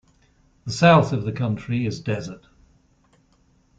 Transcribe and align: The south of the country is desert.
The 0.65 0.71
south 0.71 1.13
of 1.13 1.25
the 1.25 1.31
country 1.31 1.85
is 1.85 1.99
desert. 2.01 2.47